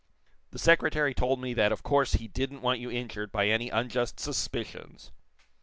[0.49, 4.19] The Secretary told me that of course he didn't want you injured by any unjust
[4.19, 5.11] suspicions."